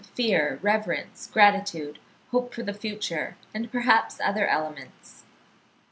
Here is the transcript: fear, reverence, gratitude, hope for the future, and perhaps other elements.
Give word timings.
fear, 0.15 0.57
reverence, 0.63 1.27
gratitude, 1.31 1.99
hope 2.31 2.51
for 2.55 2.63
the 2.63 2.73
future, 2.73 3.37
and 3.53 3.71
perhaps 3.71 4.19
other 4.19 4.47
elements. 4.47 5.25